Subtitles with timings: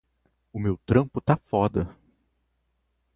[0.51, 1.95] O meu trampo tá foda